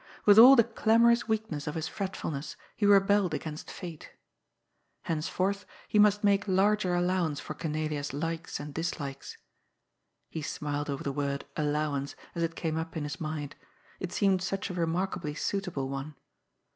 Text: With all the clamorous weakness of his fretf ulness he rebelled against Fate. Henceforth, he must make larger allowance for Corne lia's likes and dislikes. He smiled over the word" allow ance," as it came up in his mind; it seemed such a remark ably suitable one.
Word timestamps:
With 0.25 0.39
all 0.39 0.55
the 0.55 0.63
clamorous 0.63 1.27
weakness 1.27 1.67
of 1.67 1.75
his 1.75 1.87
fretf 1.87 2.21
ulness 2.23 2.55
he 2.75 2.87
rebelled 2.87 3.35
against 3.35 3.69
Fate. 3.69 4.09
Henceforth, 5.03 5.63
he 5.87 5.99
must 5.99 6.23
make 6.23 6.47
larger 6.47 6.95
allowance 6.95 7.39
for 7.39 7.53
Corne 7.53 7.75
lia's 7.87 8.11
likes 8.11 8.59
and 8.59 8.73
dislikes. 8.73 9.37
He 10.27 10.41
smiled 10.41 10.89
over 10.89 11.03
the 11.03 11.11
word" 11.11 11.45
allow 11.55 11.93
ance," 11.93 12.15
as 12.33 12.41
it 12.41 12.55
came 12.55 12.77
up 12.77 12.97
in 12.97 13.03
his 13.03 13.21
mind; 13.21 13.55
it 13.99 14.11
seemed 14.11 14.41
such 14.41 14.71
a 14.71 14.73
remark 14.73 15.17
ably 15.17 15.35
suitable 15.35 15.87
one. 15.87 16.15